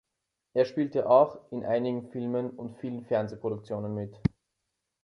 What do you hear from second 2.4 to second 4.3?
und vielen Fernsehproduktionen mit.